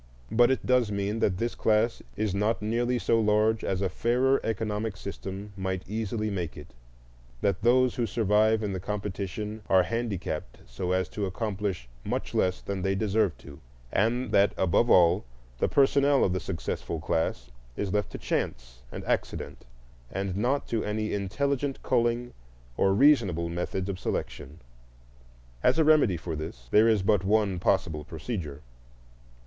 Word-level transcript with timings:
But 0.31 0.49
it 0.49 0.65
does 0.65 0.91
mean 0.91 1.19
that 1.19 1.37
this 1.37 1.53
class 1.53 2.01
is 2.15 2.33
not 2.33 2.59
nearly 2.59 2.97
so 2.97 3.19
large 3.19 3.63
as 3.63 3.83
a 3.83 3.87
fairer 3.87 4.41
economic 4.43 4.97
system 4.97 5.53
might 5.55 5.83
easily 5.87 6.31
make 6.31 6.57
it, 6.57 6.73
that 7.41 7.61
those 7.61 7.93
who 7.97 8.07
survive 8.07 8.63
in 8.63 8.73
the 8.73 8.79
competition 8.79 9.61
are 9.69 9.83
handicapped 9.83 10.57
so 10.65 10.91
as 10.91 11.07
to 11.09 11.27
accomplish 11.27 11.87
much 12.03 12.33
less 12.33 12.61
than 12.61 12.81
they 12.81 12.95
deserve 12.95 13.37
to, 13.37 13.59
and 13.93 14.31
that, 14.31 14.55
above 14.57 14.89
all, 14.89 15.23
the 15.59 15.67
personnel 15.69 16.23
of 16.23 16.33
the 16.33 16.39
successful 16.39 16.99
class 16.99 17.51
is 17.77 17.93
left 17.93 18.09
to 18.13 18.17
chance 18.17 18.81
and 18.91 19.05
accident, 19.05 19.67
and 20.11 20.35
not 20.35 20.67
to 20.67 20.83
any 20.83 21.13
intelligent 21.13 21.79
culling 21.83 22.33
or 22.75 22.91
reasonable 22.91 23.49
methods 23.49 23.87
of 23.87 23.99
selection. 23.99 24.61
As 25.61 25.77
a 25.77 25.83
remedy 25.85 26.17
for 26.17 26.35
this, 26.35 26.69
there 26.71 26.87
is 26.87 27.03
but 27.03 27.23
one 27.23 27.59
possible 27.59 28.03
procedure. 28.03 28.63